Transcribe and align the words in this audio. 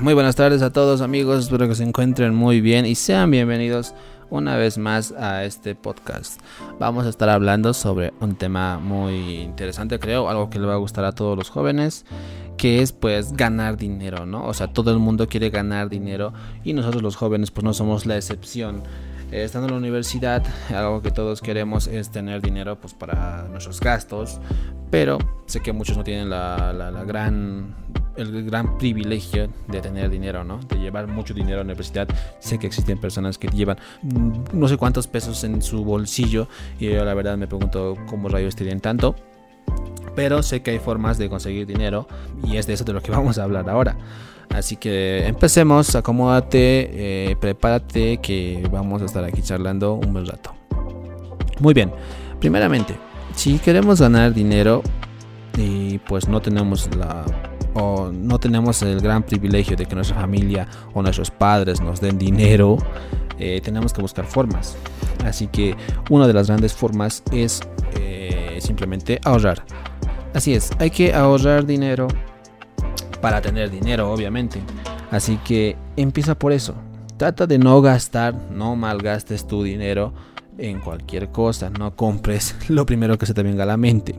Muy 0.00 0.14
buenas 0.14 0.36
tardes 0.36 0.62
a 0.62 0.72
todos 0.72 1.02
amigos, 1.02 1.44
espero 1.44 1.68
que 1.68 1.74
se 1.74 1.84
encuentren 1.84 2.34
muy 2.34 2.62
bien 2.62 2.86
y 2.86 2.94
sean 2.94 3.30
bienvenidos 3.30 3.94
una 4.30 4.56
vez 4.56 4.78
más 4.78 5.12
a 5.12 5.44
este 5.44 5.74
podcast. 5.74 6.40
Vamos 6.80 7.04
a 7.04 7.10
estar 7.10 7.28
hablando 7.28 7.74
sobre 7.74 8.14
un 8.20 8.34
tema 8.36 8.78
muy 8.78 9.40
interesante, 9.40 9.98
creo, 9.98 10.30
algo 10.30 10.48
que 10.48 10.58
le 10.58 10.66
va 10.66 10.72
a 10.72 10.78
gustar 10.78 11.04
a 11.04 11.12
todos 11.12 11.36
los 11.36 11.50
jóvenes, 11.50 12.06
que 12.56 12.80
es 12.80 12.92
pues 12.92 13.34
ganar 13.34 13.76
dinero, 13.76 14.24
¿no? 14.24 14.46
O 14.46 14.54
sea, 14.54 14.68
todo 14.68 14.92
el 14.92 14.98
mundo 14.98 15.28
quiere 15.28 15.50
ganar 15.50 15.90
dinero 15.90 16.32
y 16.64 16.72
nosotros 16.72 17.02
los 17.02 17.16
jóvenes 17.16 17.50
pues 17.50 17.62
no 17.62 17.74
somos 17.74 18.06
la 18.06 18.16
excepción. 18.16 18.82
Eh, 19.30 19.44
estando 19.44 19.66
en 19.68 19.72
la 19.72 19.78
universidad, 19.78 20.42
algo 20.74 21.02
que 21.02 21.10
todos 21.10 21.42
queremos 21.42 21.86
es 21.86 22.10
tener 22.10 22.40
dinero 22.40 22.80
pues 22.80 22.94
para 22.94 23.46
nuestros 23.50 23.78
gastos, 23.78 24.40
pero 24.90 25.18
sé 25.44 25.60
que 25.60 25.74
muchos 25.74 25.98
no 25.98 26.02
tienen 26.02 26.30
la, 26.30 26.72
la, 26.72 26.90
la 26.90 27.04
gran 27.04 27.74
el 28.16 28.44
gran 28.44 28.78
privilegio 28.78 29.48
de 29.68 29.80
tener 29.80 30.10
dinero, 30.10 30.44
¿no? 30.44 30.58
De 30.58 30.76
llevar 30.76 31.06
mucho 31.06 31.34
dinero 31.34 31.56
a 31.56 31.58
la 31.58 31.64
universidad. 31.64 32.08
Sé 32.38 32.58
que 32.58 32.66
existen 32.66 32.98
personas 32.98 33.38
que 33.38 33.48
llevan 33.48 33.78
mm, 34.02 34.32
no 34.52 34.68
sé 34.68 34.76
cuántos 34.76 35.06
pesos 35.06 35.44
en 35.44 35.62
su 35.62 35.84
bolsillo 35.84 36.48
y 36.78 36.90
yo 36.90 37.04
la 37.04 37.14
verdad 37.14 37.36
me 37.36 37.46
pregunto 37.46 37.96
cómo 38.06 38.28
rayos 38.28 38.56
tienen 38.56 38.80
tanto. 38.80 39.14
Pero 40.14 40.42
sé 40.42 40.62
que 40.62 40.72
hay 40.72 40.78
formas 40.78 41.16
de 41.18 41.28
conseguir 41.28 41.66
dinero 41.66 42.06
y 42.44 42.56
es 42.56 42.66
de 42.66 42.74
eso 42.74 42.84
de 42.84 42.92
lo 42.92 43.02
que 43.02 43.10
vamos 43.12 43.38
a 43.38 43.44
hablar 43.44 43.68
ahora. 43.68 43.96
Así 44.50 44.76
que 44.76 45.26
empecemos, 45.26 45.94
acomódate, 45.94 47.30
eh, 47.30 47.36
prepárate 47.36 48.18
que 48.18 48.68
vamos 48.70 49.00
a 49.00 49.06
estar 49.06 49.24
aquí 49.24 49.40
charlando 49.40 49.94
un 49.94 50.12
buen 50.12 50.26
rato. 50.26 50.54
Muy 51.60 51.72
bien, 51.72 51.90
primeramente, 52.38 52.94
si 53.34 53.58
queremos 53.58 54.00
ganar 54.00 54.34
dinero 54.34 54.82
y 55.56 55.98
pues 55.98 56.28
no 56.28 56.42
tenemos 56.42 56.94
la 56.96 57.24
o 57.74 58.10
no 58.12 58.38
tenemos 58.38 58.82
el 58.82 59.00
gran 59.00 59.22
privilegio 59.22 59.76
de 59.76 59.86
que 59.86 59.94
nuestra 59.94 60.16
familia 60.16 60.66
o 60.94 61.02
nuestros 61.02 61.30
padres 61.30 61.80
nos 61.80 62.00
den 62.00 62.18
dinero, 62.18 62.78
eh, 63.38 63.60
tenemos 63.62 63.92
que 63.92 64.02
buscar 64.02 64.24
formas. 64.24 64.76
Así 65.24 65.46
que 65.46 65.76
una 66.10 66.26
de 66.26 66.32
las 66.32 66.48
grandes 66.48 66.72
formas 66.72 67.22
es 67.32 67.60
eh, 67.96 68.58
simplemente 68.60 69.20
ahorrar. 69.24 69.64
Así 70.34 70.54
es, 70.54 70.70
hay 70.78 70.90
que 70.90 71.12
ahorrar 71.12 71.66
dinero 71.66 72.08
para 73.20 73.40
tener 73.40 73.70
dinero, 73.70 74.12
obviamente. 74.12 74.60
Así 75.10 75.38
que 75.44 75.76
empieza 75.96 76.34
por 76.34 76.52
eso. 76.52 76.74
Trata 77.16 77.46
de 77.46 77.58
no 77.58 77.80
gastar, 77.82 78.34
no 78.50 78.74
malgastes 78.76 79.46
tu 79.46 79.62
dinero 79.62 80.12
en 80.58 80.80
cualquier 80.80 81.28
cosa, 81.28 81.70
no 81.70 81.94
compres 81.96 82.54
lo 82.68 82.86
primero 82.86 83.18
que 83.18 83.26
se 83.26 83.34
te 83.34 83.42
venga 83.42 83.62
a 83.62 83.66
la 83.66 83.76
mente. 83.76 84.14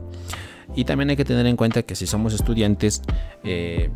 Y 0.74 0.84
también 0.84 1.10
hay 1.10 1.16
que 1.16 1.24
tener 1.24 1.46
en 1.46 1.56
cuenta 1.56 1.82
que 1.82 1.94
si 1.94 2.06
somos 2.06 2.34
estudiantes, 2.34 3.02
eh, 3.42 3.90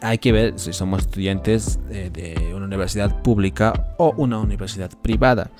hay 0.00 0.18
que 0.18 0.32
ver 0.32 0.58
si 0.58 0.72
somos 0.72 1.00
estudiantes 1.02 1.80
eh, 1.90 2.10
de 2.12 2.54
una 2.54 2.66
universidad 2.66 3.22
pública 3.22 3.94
o 3.98 4.14
una 4.16 4.38
universidad 4.38 4.90
privada. 5.02 5.50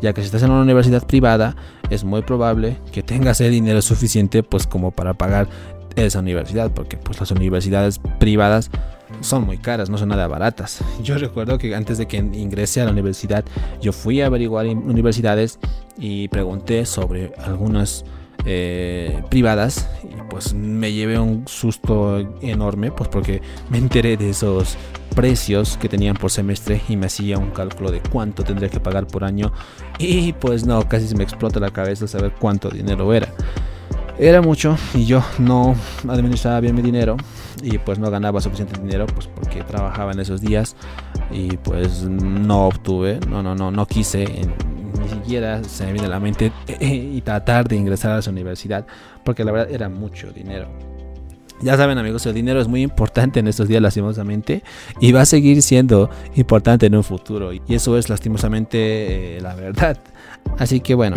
Ya 0.00 0.12
que 0.12 0.20
si 0.20 0.26
estás 0.26 0.42
en 0.42 0.50
una 0.50 0.62
universidad 0.62 1.06
privada, 1.06 1.56
es 1.90 2.04
muy 2.04 2.22
probable 2.22 2.78
que 2.92 3.02
tengas 3.02 3.40
el 3.40 3.52
dinero 3.52 3.82
suficiente 3.82 4.42
pues 4.42 4.66
como 4.66 4.90
para 4.90 5.14
pagar 5.14 5.48
esa 5.96 6.18
universidad. 6.18 6.72
Porque 6.72 6.96
pues 6.96 7.20
las 7.20 7.30
universidades 7.30 8.00
privadas 8.18 8.70
son 9.20 9.44
muy 9.44 9.58
caras, 9.58 9.90
no 9.90 9.98
son 9.98 10.08
nada 10.08 10.26
baratas. 10.26 10.82
Yo 11.02 11.16
recuerdo 11.18 11.58
que 11.58 11.74
antes 11.74 11.98
de 11.98 12.06
que 12.06 12.16
ingrese 12.16 12.80
a 12.80 12.84
la 12.84 12.90
universidad, 12.90 13.44
yo 13.80 13.92
fui 13.92 14.20
a 14.20 14.26
averiguar 14.26 14.66
universidades 14.66 15.58
y 15.96 16.28
pregunté 16.28 16.86
sobre 16.86 17.32
algunas 17.38 18.04
eh, 18.44 19.22
privadas 19.30 19.88
pues 20.28 20.52
me 20.52 20.92
llevé 20.92 21.18
un 21.18 21.46
susto 21.46 22.18
enorme 22.40 22.90
pues 22.90 23.08
porque 23.08 23.40
me 23.70 23.78
enteré 23.78 24.16
de 24.16 24.30
esos 24.30 24.76
precios 25.14 25.76
que 25.76 25.88
tenían 25.88 26.16
por 26.16 26.30
semestre 26.30 26.80
y 26.88 26.96
me 26.96 27.06
hacía 27.06 27.38
un 27.38 27.50
cálculo 27.50 27.90
de 27.90 28.00
cuánto 28.00 28.42
tendría 28.42 28.68
que 28.68 28.80
pagar 28.80 29.06
por 29.06 29.24
año 29.24 29.52
y 29.98 30.32
pues 30.32 30.66
no, 30.66 30.86
casi 30.88 31.06
se 31.06 31.16
me 31.16 31.24
explota 31.24 31.60
la 31.60 31.70
cabeza 31.70 32.08
saber 32.08 32.32
cuánto 32.38 32.68
dinero 32.68 33.12
era. 33.14 33.28
Era 34.18 34.40
mucho 34.40 34.76
y 34.94 35.06
yo 35.06 35.22
no 35.38 35.74
administraba 36.08 36.60
bien 36.60 36.74
mi 36.74 36.82
dinero 36.82 37.16
y 37.62 37.78
pues 37.78 37.98
no 37.98 38.10
ganaba 38.10 38.40
suficiente 38.40 38.80
dinero 38.80 39.06
pues 39.06 39.26
porque 39.26 39.62
trabajaba 39.62 40.12
en 40.12 40.20
esos 40.20 40.40
días 40.40 40.76
y 41.32 41.56
pues 41.56 42.02
no 42.02 42.66
obtuve, 42.66 43.18
no, 43.28 43.42
no, 43.42 43.54
no, 43.54 43.70
no 43.70 43.86
quise 43.86 44.24
ni 45.00 45.08
siquiera 45.08 45.62
se 45.64 45.86
me 45.86 45.92
viene 45.92 46.06
a 46.06 46.10
la 46.10 46.20
mente 46.20 46.52
y 46.80 47.20
tratar 47.20 47.68
de 47.68 47.76
ingresar 47.76 48.12
a 48.12 48.18
esa 48.18 48.30
universidad, 48.30 48.86
porque 49.24 49.44
la 49.44 49.52
verdad 49.52 49.70
era 49.70 49.88
mucho 49.88 50.30
dinero. 50.32 50.68
Ya 51.60 51.76
saben 51.76 51.96
amigos, 51.98 52.26
el 52.26 52.34
dinero 52.34 52.60
es 52.60 52.68
muy 52.68 52.82
importante 52.82 53.40
en 53.40 53.48
estos 53.48 53.68
días 53.68 53.80
lastimosamente 53.80 54.62
y 55.00 55.12
va 55.12 55.22
a 55.22 55.26
seguir 55.26 55.62
siendo 55.62 56.10
importante 56.34 56.86
en 56.86 56.96
un 56.96 57.04
futuro 57.04 57.52
y 57.52 57.62
eso 57.68 57.96
es 57.96 58.08
lastimosamente 58.08 59.36
eh, 59.36 59.40
la 59.40 59.54
verdad. 59.54 59.96
Así 60.58 60.80
que 60.80 60.94
bueno, 60.94 61.16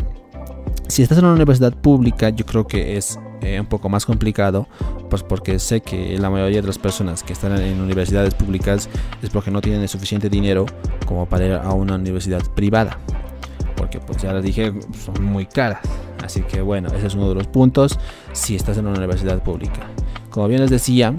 si 0.88 1.02
estás 1.02 1.18
en 1.18 1.26
una 1.26 1.34
universidad 1.34 1.74
pública 1.74 2.30
yo 2.30 2.46
creo 2.46 2.68
que 2.68 2.98
es 2.98 3.20
eh, 3.42 3.60
un 3.60 3.66
poco 3.66 3.90
más 3.90 4.06
complicado, 4.06 4.68
pues 5.10 5.24
porque 5.24 5.60
sé 5.60 5.82
que 5.82 6.18
la 6.18 6.30
mayoría 6.30 6.62
de 6.62 6.68
las 6.68 6.78
personas 6.78 7.24
que 7.24 7.34
están 7.34 7.60
en 7.60 7.82
universidades 7.82 8.34
públicas 8.34 8.90
es 9.22 9.30
porque 9.32 9.52
no 9.52 9.60
tienen 9.60 9.82
el 9.82 9.90
suficiente 9.90 10.30
dinero 10.30 10.66
como 11.08 11.26
para 11.26 11.46
ir 11.46 11.54
a 11.54 11.74
una 11.74 11.96
universidad 11.96 12.42
privada 12.56 12.98
porque 13.88 14.06
pues 14.06 14.22
ya 14.22 14.34
les 14.34 14.44
dije, 14.44 14.74
son 15.06 15.24
muy 15.24 15.46
caras. 15.46 15.80
Así 16.24 16.42
que 16.42 16.62
bueno, 16.62 16.90
ese 16.90 17.08
es 17.08 17.16
uno 17.16 17.30
de 17.30 17.36
los 17.36 17.48
puntos 17.48 17.98
si 18.34 18.56
estás 18.56 18.78
en 18.78 18.86
una 18.86 18.98
universidad 18.98 19.42
pública. 19.42 19.88
Como 20.30 20.48
bien 20.50 20.60
les 20.60 20.70
decía, 20.70 21.16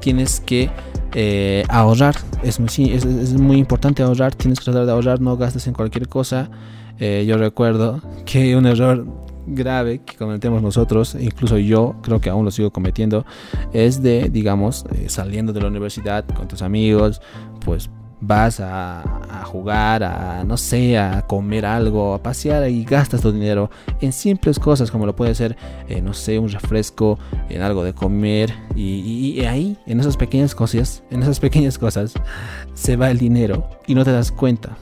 tienes 0.00 0.40
que 0.40 0.70
eh, 1.14 1.64
ahorrar. 1.68 2.16
Es 2.42 2.60
muy, 2.60 2.92
es, 2.92 3.04
es 3.04 3.34
muy, 3.34 3.58
importante 3.58 4.02
ahorrar. 4.02 4.34
Tienes 4.34 4.58
que 4.58 4.64
tratar 4.64 4.86
de 4.86 4.92
ahorrar, 4.92 5.20
no 5.20 5.36
gastes 5.36 5.66
en 5.66 5.74
cualquier 5.74 6.08
cosa. 6.08 6.50
Eh, 6.98 7.24
yo 7.28 7.36
recuerdo 7.36 8.00
que 8.24 8.56
un 8.56 8.66
error 8.66 9.06
grave 9.46 10.00
que 10.00 10.16
cometemos 10.16 10.62
nosotros, 10.62 11.14
incluso 11.18 11.58
yo 11.58 11.96
creo 12.02 12.20
que 12.20 12.30
aún 12.30 12.44
lo 12.44 12.50
sigo 12.50 12.70
cometiendo, 12.70 13.26
es 13.72 14.02
de, 14.02 14.30
digamos, 14.30 14.84
eh, 14.94 15.08
saliendo 15.08 15.52
de 15.52 15.60
la 15.60 15.68
universidad 15.68 16.24
con 16.24 16.48
tus 16.48 16.62
amigos, 16.62 17.20
pues 17.64 17.90
vas 18.20 18.60
a, 18.60 19.44
jugar, 19.44 20.02
a 20.02 20.44
no 20.44 20.56
sé, 20.56 20.98
a 20.98 21.22
comer 21.22 21.64
algo, 21.64 22.14
a 22.14 22.22
pasear 22.22 22.68
y 22.68 22.84
gastas 22.84 23.20
tu 23.20 23.32
dinero 23.32 23.70
en 24.00 24.12
simples 24.12 24.58
cosas 24.58 24.90
como 24.90 25.06
lo 25.06 25.16
puede 25.16 25.34
ser, 25.34 25.56
eh, 25.88 26.02
no 26.02 26.12
sé, 26.12 26.38
un 26.38 26.48
refresco, 26.48 27.18
en 27.48 27.62
algo 27.62 27.84
de 27.84 27.94
comer 27.94 28.52
y, 28.74 29.44
ahí, 29.44 29.76
en 29.86 30.00
esas 30.00 30.16
pequeñas 30.16 30.54
cosas, 30.54 31.02
en 31.10 31.22
esas 31.22 31.40
pequeñas 31.40 31.78
cosas, 31.78 32.14
se 32.74 32.96
va 32.96 33.10
el 33.10 33.18
dinero 33.18 33.68
y 33.86 33.94
no 33.94 34.04
te 34.04 34.12
das 34.12 34.32
cuenta. 34.32 34.76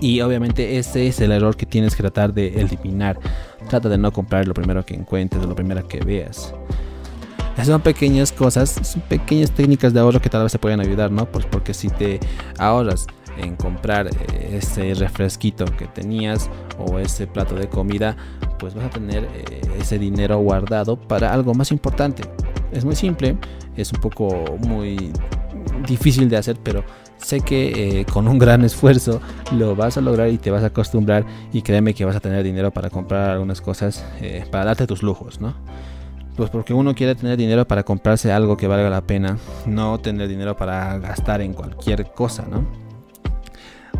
Y 0.00 0.20
obviamente 0.20 0.78
ese 0.78 1.08
es 1.08 1.20
el 1.20 1.32
error 1.32 1.56
que 1.56 1.66
tienes 1.66 1.96
que 1.96 2.02
tratar 2.02 2.32
de 2.32 2.60
eliminar. 2.60 3.18
Trata 3.68 3.88
de 3.88 3.98
no 3.98 4.12
comprar 4.12 4.46
lo 4.46 4.54
primero 4.54 4.84
que 4.84 4.94
encuentres, 4.94 5.44
lo 5.44 5.54
primero 5.54 5.86
que 5.88 5.98
veas. 5.98 6.54
Son 7.64 7.82
pequeñas 7.82 8.32
cosas, 8.32 8.70
son 8.82 9.02
pequeñas 9.02 9.50
técnicas 9.50 9.92
de 9.92 10.00
ahorro 10.00 10.20
que 10.20 10.30
tal 10.30 10.42
vez 10.42 10.52
te 10.52 10.58
pueden 10.58 10.80
ayudar, 10.80 11.10
¿no? 11.10 11.26
Pues 11.26 11.44
porque 11.44 11.74
si 11.74 11.88
te 11.88 12.18
ahorras 12.58 13.06
en 13.36 13.56
comprar 13.56 14.06
eh, 14.08 14.58
ese 14.58 14.94
refresquito 14.94 15.64
que 15.64 15.86
tenías 15.86 16.50
o 16.78 16.98
ese 16.98 17.26
plato 17.26 17.54
de 17.54 17.68
comida, 17.68 18.16
pues 18.58 18.74
vas 18.74 18.86
a 18.86 18.90
tener 18.90 19.24
eh, 19.24 19.60
ese 19.78 19.98
dinero 19.98 20.38
guardado 20.38 20.96
para 20.96 21.32
algo 21.32 21.54
más 21.54 21.70
importante. 21.70 22.22
Es 22.72 22.84
muy 22.84 22.96
simple, 22.96 23.36
es 23.76 23.92
un 23.92 24.00
poco 24.00 24.44
muy 24.60 25.12
difícil 25.86 26.28
de 26.28 26.36
hacer, 26.36 26.56
pero 26.62 26.84
sé 27.18 27.40
que 27.40 28.00
eh, 28.00 28.04
con 28.06 28.28
un 28.28 28.38
gran 28.38 28.64
esfuerzo 28.64 29.20
lo 29.52 29.76
vas 29.76 29.96
a 29.96 30.00
lograr 30.00 30.28
y 30.28 30.38
te 30.38 30.50
vas 30.50 30.62
a 30.62 30.66
acostumbrar 30.66 31.24
y 31.52 31.62
créeme 31.62 31.94
que 31.94 32.04
vas 32.04 32.16
a 32.16 32.20
tener 32.20 32.42
dinero 32.44 32.70
para 32.70 32.90
comprar 32.90 33.30
algunas 33.30 33.60
cosas, 33.60 34.04
para 34.50 34.66
darte 34.66 34.86
tus 34.86 35.02
lujos, 35.02 35.40
¿no? 35.40 35.54
Pues 36.38 36.50
porque 36.50 36.72
uno 36.72 36.94
quiere 36.94 37.16
tener 37.16 37.36
dinero 37.36 37.66
para 37.66 37.82
comprarse 37.82 38.30
algo 38.30 38.56
que 38.56 38.68
valga 38.68 38.88
la 38.88 39.00
pena, 39.00 39.38
no 39.66 39.98
tener 39.98 40.28
dinero 40.28 40.56
para 40.56 40.96
gastar 40.98 41.40
en 41.40 41.52
cualquier 41.52 42.12
cosa, 42.12 42.46
¿no? 42.48 42.64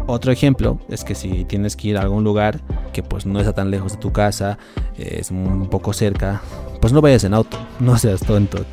Otro 0.07 0.31
ejemplo 0.31 0.79
es 0.89 1.03
que 1.03 1.17
si 1.17 1.45
tienes 1.47 1.75
que 1.75 1.89
ir 1.89 1.99
a 1.99 2.03
algún 2.03 2.23
lugar 2.23 2.61
que 2.93 3.03
pues 3.03 3.27
no 3.27 3.41
está 3.41 3.55
tan 3.55 3.73
lejos 3.73 3.95
de 3.95 3.99
tu 3.99 4.13
casa, 4.13 4.57
es 4.97 5.33
un 5.33 5.69
poco 5.69 5.93
cerca, 5.93 6.41
pues 6.81 6.93
no 6.93 7.01
vayas 7.01 7.25
en 7.25 7.35
auto, 7.35 7.59
no 7.81 7.99
seas 7.99 8.21
tonto. 8.21 8.65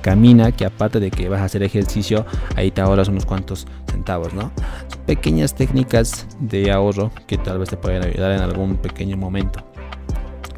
Camina, 0.00 0.50
que 0.50 0.64
aparte 0.64 0.98
de 0.98 1.12
que 1.12 1.28
vas 1.28 1.42
a 1.42 1.44
hacer 1.44 1.62
ejercicio, 1.62 2.26
ahí 2.56 2.72
te 2.72 2.80
ahorras 2.80 3.06
unos 3.06 3.24
cuantos 3.24 3.68
centavos, 3.88 4.34
¿no? 4.34 4.50
Pequeñas 5.06 5.54
técnicas 5.54 6.26
de 6.40 6.72
ahorro 6.72 7.12
que 7.28 7.38
tal 7.38 7.60
vez 7.60 7.68
te 7.68 7.76
pueden 7.76 8.02
ayudar 8.02 8.32
en 8.32 8.40
algún 8.40 8.78
pequeño 8.78 9.16
momento. 9.16 9.71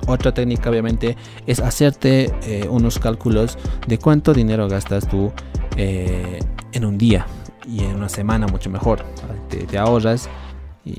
Otra 0.06 0.34
técnica 0.34 0.70
obviamente 0.70 1.16
es 1.46 1.60
hacerte 1.60 2.30
eh, 2.42 2.68
unos 2.68 2.98
cálculos 2.98 3.58
de 3.86 3.98
cuánto 3.98 4.34
dinero 4.34 4.68
gastas 4.68 5.08
tú 5.08 5.32
eh, 5.76 6.40
en 6.72 6.84
un 6.84 6.98
día 6.98 7.26
y 7.66 7.84
en 7.84 7.96
una 7.96 8.08
semana 8.08 8.46
mucho 8.46 8.70
mejor. 8.70 9.04
Te, 9.48 9.78
ahorras 9.78 10.28
y 10.84 10.96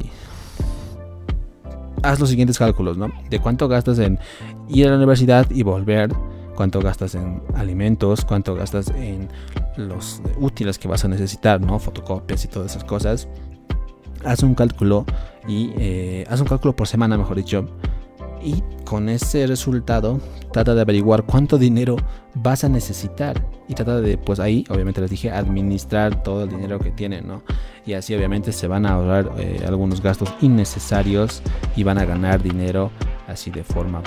haz 2.02 2.20
los 2.20 2.30
siguientes 2.30 2.58
cálculos, 2.58 2.98
¿no? 2.98 3.10
De 3.30 3.40
cuánto 3.40 3.68
gastas 3.68 4.00
en 4.00 4.20
ir 4.68 4.88
a 4.88 4.92
la 4.92 4.98
universidad 4.98 5.50
y 5.52 5.64
volver, 5.64 6.12
cuánto 6.56 6.82
gastas 6.82 7.16
en 7.16 7.42
alimentos, 7.56 8.26
cuánto 8.26 8.56
gastas 8.56 8.90
en 8.90 9.30
los 9.78 10.22
útiles 10.40 10.80
que 10.80 10.88
vas 10.88 11.06
a 11.06 11.08
necesitar, 11.08 11.62
¿no? 11.62 11.78
Fotocopias 11.80 12.46
y 12.46 12.48
todas 12.48 12.72
esas 12.72 12.84
cosas. 12.84 13.28
Haz 14.24 14.42
un 14.42 14.56
cálculo 14.56 15.06
y 15.48 15.72
eh, 15.78 16.26
haz 16.30 16.42
un 16.42 16.48
cálculo 16.48 16.76
por 16.76 16.88
semana, 16.88 17.18
mejor 17.18 17.38
dicho. 17.38 17.68
Y 18.46 18.64
con 18.84 19.10
ese 19.10 19.48
resultado 19.48 20.20
trata 20.54 20.76
de 20.76 20.82
averiguar 20.82 21.24
cuánto 21.24 21.58
dinero 21.58 21.96
vas 22.36 22.64
a 22.64 22.70
necesitar 22.70 23.44
y 23.68 23.74
trata 23.74 24.00
de, 24.00 24.20
pues 24.20 24.40
ahí, 24.40 24.64
obviamente 24.70 25.02
les 25.02 25.10
dije, 25.10 25.32
administrar 25.32 26.22
todo 26.22 26.44
el 26.44 26.50
dinero 26.50 26.78
que 26.78 26.92
tienen, 26.92 27.28
¿no? 27.28 27.42
Y 27.88 27.94
así 27.94 28.14
obviamente 28.14 28.52
se 28.52 28.68
van 28.68 28.86
a 28.86 28.94
ahorrar 28.94 29.32
eh, 29.40 29.64
algunos 29.68 30.00
gastos 30.00 30.32
innecesarios 30.42 31.42
y 31.76 31.84
van 31.84 31.98
a 31.98 32.06
ganar 32.06 32.44
dinero 32.44 32.92
así 33.28 33.50
de 33.50 33.64
forma, 33.64 34.04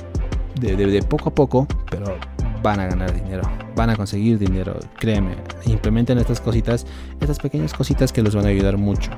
de 0.61 1.02
poco 1.02 1.31
a 1.31 1.35
poco, 1.35 1.67
pero 1.90 2.17
van 2.62 2.79
a 2.79 2.87
ganar 2.87 3.12
dinero, 3.12 3.43
van 3.75 3.90
a 3.90 3.96
conseguir 3.96 4.38
dinero, 4.38 4.79
créeme, 4.99 5.35
implementen 5.67 6.17
estas 6.19 6.40
cositas, 6.40 6.87
estas 7.20 7.40
pequeñas 7.40 7.75
cositas 7.75 8.12
que 8.12 8.23
les 8.23 8.37
van 8.37 8.44
a 8.44 8.50
ayudar 8.50 8.76
mucho. 8.76 9.11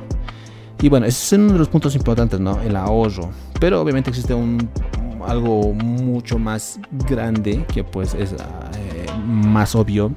Y 0.82 0.88
bueno, 0.88 1.04
ese 1.04 1.36
es 1.36 1.38
uno 1.38 1.52
de 1.52 1.58
los 1.58 1.68
puntos 1.68 1.94
importantes, 1.94 2.40
¿no? 2.40 2.58
El 2.62 2.74
ahorro. 2.74 3.28
Pero 3.60 3.82
obviamente 3.82 4.08
existe 4.08 4.32
un 4.32 4.70
algo 5.30 5.72
mucho 5.72 6.38
más 6.38 6.80
grande 7.08 7.64
que 7.72 7.84
pues 7.84 8.14
es 8.14 8.32
eh, 8.32 8.36
más 9.24 9.74
obvio 9.76 10.12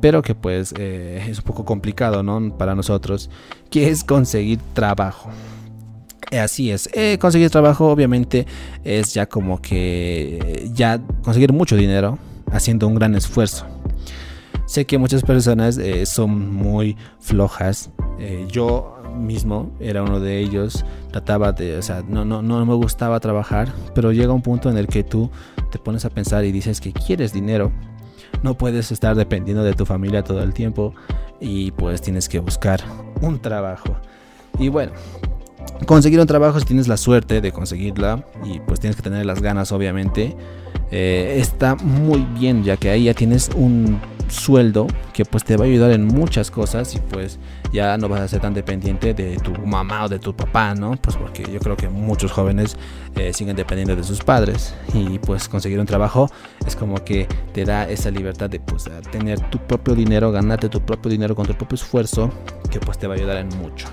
pero 0.00 0.22
que 0.22 0.34
pues 0.34 0.72
eh, 0.78 1.26
es 1.28 1.38
un 1.38 1.44
poco 1.44 1.64
complicado 1.64 2.22
¿no? 2.22 2.56
para 2.56 2.74
nosotros 2.74 3.30
que 3.68 3.88
es 3.88 4.04
conseguir 4.04 4.60
trabajo 4.74 5.30
Así 6.30 6.70
es, 6.70 6.88
eh, 6.94 7.18
conseguir 7.20 7.50
trabajo 7.50 7.90
obviamente 7.90 8.46
es 8.84 9.12
ya 9.12 9.26
como 9.26 9.60
que 9.60 10.70
ya 10.72 10.98
conseguir 11.22 11.52
mucho 11.52 11.76
dinero 11.76 12.18
haciendo 12.50 12.88
un 12.88 12.94
gran 12.94 13.14
esfuerzo. 13.14 13.66
Sé 14.72 14.86
que 14.86 14.96
muchas 14.96 15.22
personas 15.22 15.76
eh, 15.76 16.06
son 16.06 16.50
muy 16.50 16.96
flojas. 17.20 17.90
Eh, 18.18 18.46
yo 18.50 19.02
mismo 19.14 19.70
era 19.78 20.02
uno 20.02 20.18
de 20.18 20.38
ellos. 20.38 20.86
Trataba 21.10 21.52
de, 21.52 21.76
o 21.76 21.82
sea, 21.82 22.02
no, 22.08 22.24
no, 22.24 22.40
no 22.40 22.64
me 22.64 22.72
gustaba 22.72 23.20
trabajar, 23.20 23.70
pero 23.94 24.12
llega 24.12 24.32
un 24.32 24.40
punto 24.40 24.70
en 24.70 24.78
el 24.78 24.86
que 24.86 25.04
tú 25.04 25.30
te 25.70 25.78
pones 25.78 26.06
a 26.06 26.08
pensar 26.08 26.46
y 26.46 26.52
dices 26.52 26.80
que 26.80 26.94
quieres 26.94 27.34
dinero. 27.34 27.70
No 28.42 28.56
puedes 28.56 28.90
estar 28.92 29.14
dependiendo 29.14 29.62
de 29.62 29.74
tu 29.74 29.84
familia 29.84 30.24
todo 30.24 30.42
el 30.42 30.54
tiempo 30.54 30.94
y 31.38 31.72
pues 31.72 32.00
tienes 32.00 32.26
que 32.26 32.38
buscar 32.38 32.80
un 33.20 33.42
trabajo. 33.42 33.94
Y 34.58 34.70
bueno, 34.70 34.92
conseguir 35.84 36.18
un 36.18 36.26
trabajo 36.26 36.58
si 36.58 36.64
tienes 36.64 36.88
la 36.88 36.96
suerte 36.96 37.42
de 37.42 37.52
conseguirla 37.52 38.24
y 38.42 38.58
pues 38.60 38.80
tienes 38.80 38.96
que 38.96 39.02
tener 39.02 39.26
las 39.26 39.42
ganas 39.42 39.70
obviamente 39.70 40.34
eh, 40.90 41.36
está 41.38 41.74
muy 41.76 42.20
bien 42.38 42.64
ya 42.64 42.76
que 42.76 42.90
ahí 42.90 43.04
ya 43.04 43.14
tienes 43.14 43.50
un 43.54 43.98
sueldo 44.32 44.86
que 45.12 45.24
pues 45.24 45.44
te 45.44 45.56
va 45.56 45.64
a 45.64 45.68
ayudar 45.68 45.92
en 45.92 46.04
muchas 46.04 46.50
cosas 46.50 46.94
y 46.94 46.98
pues 46.98 47.38
ya 47.72 47.96
no 47.96 48.08
vas 48.08 48.20
a 48.20 48.28
ser 48.28 48.40
tan 48.40 48.54
dependiente 48.54 49.14
de 49.14 49.36
tu 49.36 49.52
mamá 49.66 50.04
o 50.04 50.08
de 50.08 50.18
tu 50.18 50.34
papá, 50.34 50.74
¿no? 50.74 50.96
Pues 50.96 51.16
porque 51.16 51.44
yo 51.50 51.60
creo 51.60 51.76
que 51.76 51.88
muchos 51.88 52.32
jóvenes 52.32 52.76
eh, 53.16 53.32
siguen 53.32 53.56
dependiendo 53.56 53.94
de 53.94 54.02
sus 54.02 54.22
padres 54.22 54.74
y 54.94 55.18
pues 55.18 55.48
conseguir 55.48 55.78
un 55.78 55.86
trabajo 55.86 56.30
es 56.66 56.76
como 56.76 57.04
que 57.04 57.28
te 57.52 57.64
da 57.64 57.88
esa 57.88 58.10
libertad 58.10 58.50
de 58.50 58.60
pues 58.60 58.90
tener 59.10 59.38
tu 59.50 59.58
propio 59.58 59.94
dinero, 59.94 60.32
ganarte 60.32 60.68
tu 60.68 60.80
propio 60.80 61.10
dinero 61.10 61.34
con 61.34 61.46
tu 61.46 61.54
propio 61.54 61.76
esfuerzo 61.76 62.30
que 62.70 62.80
pues 62.80 62.98
te 62.98 63.06
va 63.06 63.14
a 63.14 63.16
ayudar 63.16 63.36
en 63.36 63.48
mucho. 63.58 63.86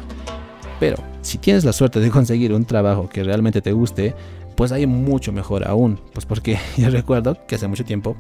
Pero 0.80 0.98
si 1.22 1.38
tienes 1.38 1.66
la 1.66 1.74
suerte 1.74 2.00
de 2.00 2.10
conseguir 2.12 2.54
un 2.54 2.66
trabajo 2.66 3.10
que 3.10 3.24
realmente 3.24 3.62
te 3.62 3.74
guste, 3.74 4.16
pues 4.56 4.72
hay 4.72 4.88
mucho 4.88 5.32
mejor 5.32 5.68
aún. 5.68 6.00
Pues 6.14 6.26
porque 6.26 6.58
yo 6.78 6.90
recuerdo 6.90 7.38
que 7.48 7.56
hace 7.56 7.68
mucho 7.68 7.86
tiempo 7.86 8.16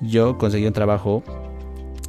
yo 0.00 0.38
conseguí 0.38 0.66
un 0.66 0.72
trabajo 0.72 1.22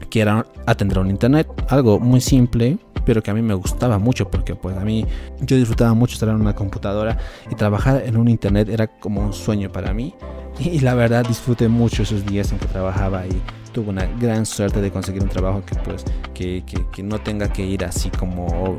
que 0.10 0.22
era 0.22 0.46
atender 0.66 1.00
un 1.00 1.10
internet, 1.10 1.48
algo 1.70 2.00
muy 2.00 2.22
simple, 2.22 2.78
pero 3.06 3.24
que 3.24 3.32
a 3.32 3.34
mí 3.34 3.42
me 3.42 3.54
gustaba 3.54 3.98
mucho 3.98 4.30
porque 4.30 4.56
pues 4.56 4.78
a 4.78 4.82
mí 4.82 5.06
yo 5.42 5.56
disfrutaba 5.56 5.94
mucho 5.94 6.14
estar 6.14 6.30
en 6.30 6.36
una 6.36 6.56
computadora 6.56 7.18
y 7.50 7.56
trabajar 7.56 8.04
en 8.06 8.18
un 8.18 8.28
internet 8.28 8.70
era 8.70 8.88
como 8.88 9.22
un 9.22 9.34
sueño 9.34 9.72
para 9.72 9.94
mí 9.94 10.14
y 10.60 10.80
la 10.80 10.94
verdad 10.94 11.26
disfruté 11.26 11.68
mucho 11.68 12.04
esos 12.04 12.26
días 12.26 12.52
en 12.52 12.60
que 12.60 12.68
trabajaba 12.68 13.26
y 13.26 13.42
tuve 13.72 13.90
una 13.90 14.06
gran 14.20 14.46
suerte 14.46 14.82
de 14.82 14.92
conseguir 14.92 15.24
un 15.24 15.30
trabajo 15.30 15.64
que 15.66 15.76
pues 15.76 16.04
que, 16.34 16.64
que, 16.92 17.04
no 17.04 17.20
tenga 17.20 17.52
que 17.52 17.66
ir 17.66 17.86
así 17.86 18.10
como 18.10 18.78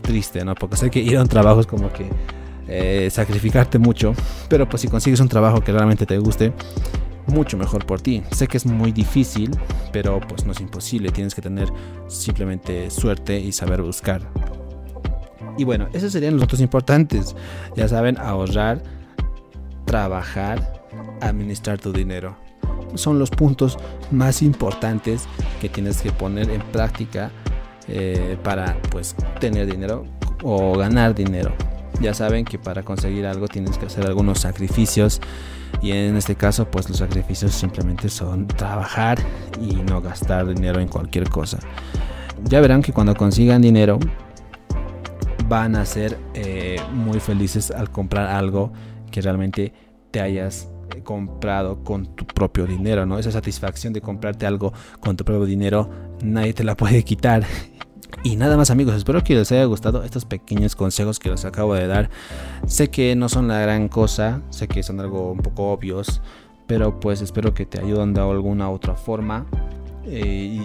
triste, 0.00 0.44
¿no? 0.44 0.54
Porque 0.54 0.76
sé 0.76 0.90
que 0.90 1.00
ir 1.00 1.16
a 1.16 1.22
un 1.22 1.28
trabajo 1.28 1.60
es 1.60 1.66
como 1.66 1.92
que 1.92 2.08
eh, 2.68 3.08
sacrificarte 3.10 3.78
mucho, 3.78 4.14
pero 4.48 4.68
pues 4.68 4.82
si 4.82 4.88
consigues 4.88 5.20
un 5.20 5.28
trabajo 5.28 5.60
que 5.60 5.72
realmente 5.72 6.06
te 6.06 6.18
guste, 6.18 6.52
mucho 7.26 7.56
mejor 7.56 7.86
por 7.86 8.00
ti. 8.00 8.22
Sé 8.32 8.46
que 8.46 8.56
es 8.56 8.66
muy 8.66 8.92
difícil, 8.92 9.50
pero 9.92 10.20
pues 10.20 10.44
no 10.44 10.52
es 10.52 10.60
imposible, 10.60 11.10
tienes 11.10 11.34
que 11.34 11.42
tener 11.42 11.68
simplemente 12.08 12.90
suerte 12.90 13.38
y 13.38 13.52
saber 13.52 13.82
buscar. 13.82 14.22
Y 15.58 15.64
bueno, 15.64 15.88
esos 15.92 16.12
serían 16.12 16.34
los 16.34 16.44
otros 16.44 16.60
importantes. 16.60 17.36
Ya 17.76 17.88
saben, 17.88 18.18
ahorrar, 18.18 18.82
trabajar, 19.84 20.82
administrar 21.20 21.78
tu 21.78 21.92
dinero. 21.92 22.36
Son 22.94 23.18
los 23.18 23.30
puntos 23.30 23.78
más 24.10 24.42
importantes 24.42 25.26
que 25.60 25.68
tienes 25.68 26.02
que 26.02 26.12
poner 26.12 26.50
en 26.50 26.60
práctica 26.60 27.30
eh, 27.88 28.36
para 28.42 28.80
pues 28.90 29.16
tener 29.40 29.70
dinero 29.70 30.04
o 30.42 30.76
ganar 30.76 31.14
dinero. 31.14 31.54
Ya 32.00 32.14
saben 32.14 32.44
que 32.44 32.58
para 32.58 32.82
conseguir 32.82 33.26
algo 33.26 33.48
tienes 33.48 33.78
que 33.78 33.86
hacer 33.86 34.06
algunos 34.06 34.40
sacrificios 34.40 35.20
y 35.80 35.92
en 35.92 36.16
este 36.16 36.34
caso 36.34 36.70
pues 36.70 36.88
los 36.88 36.98
sacrificios 36.98 37.52
simplemente 37.52 38.08
son 38.08 38.46
trabajar 38.46 39.18
y 39.60 39.74
no 39.74 40.00
gastar 40.00 40.46
dinero 40.46 40.80
en 40.80 40.88
cualquier 40.88 41.28
cosa. 41.28 41.58
Ya 42.44 42.60
verán 42.60 42.82
que 42.82 42.92
cuando 42.92 43.14
consigan 43.14 43.62
dinero 43.62 43.98
van 45.48 45.76
a 45.76 45.84
ser 45.84 46.18
eh, 46.34 46.80
muy 46.92 47.20
felices 47.20 47.70
al 47.70 47.90
comprar 47.90 48.26
algo 48.26 48.72
que 49.10 49.20
realmente 49.20 49.72
te 50.10 50.20
hayas 50.20 50.68
eh, 50.94 51.02
comprado 51.02 51.84
con 51.84 52.16
tu 52.16 52.24
propio 52.26 52.66
dinero, 52.66 53.06
¿no? 53.06 53.18
Esa 53.18 53.30
satisfacción 53.30 53.92
de 53.92 54.00
comprarte 54.00 54.46
algo 54.46 54.72
con 55.00 55.16
tu 55.16 55.24
propio 55.24 55.44
dinero 55.44 55.90
nadie 56.22 56.54
te 56.54 56.64
la 56.64 56.76
puede 56.76 57.04
quitar 57.04 57.44
y 58.22 58.36
nada 58.36 58.56
más 58.56 58.70
amigos, 58.70 58.94
espero 58.94 59.24
que 59.24 59.34
les 59.34 59.50
haya 59.50 59.64
gustado 59.64 60.04
estos 60.04 60.24
pequeños 60.24 60.76
consejos 60.76 61.18
que 61.18 61.30
les 61.30 61.44
acabo 61.44 61.74
de 61.74 61.86
dar. 61.86 62.10
Sé 62.66 62.88
que 62.88 63.16
no 63.16 63.28
son 63.28 63.48
la 63.48 63.58
gran 63.60 63.88
cosa, 63.88 64.42
sé 64.50 64.68
que 64.68 64.82
son 64.82 65.00
algo 65.00 65.32
un 65.32 65.38
poco 65.38 65.72
obvios, 65.72 66.20
pero 66.66 67.00
pues 67.00 67.20
espero 67.20 67.52
que 67.52 67.66
te 67.66 67.80
ayuden 67.80 68.14
de 68.14 68.20
alguna 68.20 68.70
otra 68.70 68.94
forma. 68.94 69.46
Eh, 70.06 70.60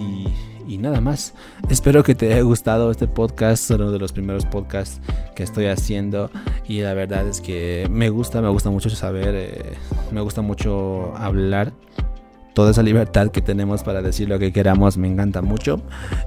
y, 0.67 0.77
nada 0.77 1.01
más. 1.01 1.33
Espero 1.69 2.03
que 2.03 2.13
te 2.13 2.31
haya 2.31 2.41
gustado 2.41 2.91
este 2.91 3.07
podcast, 3.07 3.71
uno 3.71 3.89
de 3.89 3.97
los 3.97 4.11
primeros 4.11 4.45
podcasts 4.45 4.99
que 5.35 5.43
estoy 5.43 5.65
haciendo. 5.65 6.29
Y 6.67 6.81
la 6.81 6.93
verdad 6.93 7.27
es 7.27 7.41
que 7.41 7.87
me 7.89 8.09
gusta, 8.09 8.41
me 8.41 8.49
gusta 8.49 8.69
mucho 8.69 8.89
saber, 8.89 9.33
eh, 9.35 9.73
me 10.11 10.21
gusta 10.21 10.41
mucho 10.41 11.15
hablar 11.15 11.73
toda 12.57 12.71
esa 12.71 12.81
libertad 12.81 13.29
que 13.29 13.43
tenemos 13.43 13.83
para 13.83 14.01
decir 14.01 14.27
lo 14.27 14.39
que 14.39 14.51
queramos 14.51 14.97
me 14.97 15.07
encanta 15.07 15.43
mucho. 15.43 15.79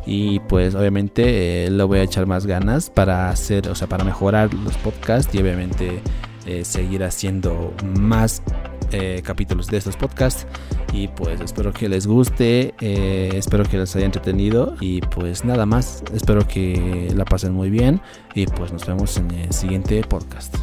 Y 0.07 0.39
pues 0.39 0.77
obviamente 0.77 1.65
eh, 1.67 1.71
lo 1.73 1.89
voy 1.89 1.99
a 1.99 2.03
echar 2.05 2.27
más 2.27 2.47
ganas 2.47 2.89
para 2.89 3.31
hacer, 3.31 3.69
o 3.69 3.75
sea, 3.75 3.89
para 3.89 4.05
mejorar 4.05 4.55
los 4.55 4.77
podcasts 4.77 5.35
y 5.35 5.39
obviamente 5.39 6.01
eh, 6.47 6.65
seguir 6.65 7.03
haciendo 7.03 7.75
más 7.99 8.43
eh, 8.93 9.23
capítulos 9.25 9.67
de 9.67 9.79
estos 9.79 9.97
podcasts. 9.97 10.47
Y 10.93 11.09
pues 11.09 11.41
espero 11.41 11.73
que 11.73 11.89
les 11.89 12.07
guste, 12.07 12.75
espero 12.79 13.65
que 13.65 13.79
les 13.79 13.97
haya 13.97 14.07
entretenido. 14.07 14.77
Y 14.81 15.01
pues 15.01 15.45
nada 15.45 15.67
más, 15.67 16.05
espero 16.15 16.47
que 16.47 17.13
la 17.13 17.25
pasen 17.25 17.55
muy 17.55 17.71
bien. 17.71 18.01
Y 18.37 18.47
pues 18.47 18.73
nos 18.73 18.87
vemos 18.87 19.17
en 19.17 19.33
el 19.33 19.53
siguiente 19.53 20.01
podcast. 20.05 20.55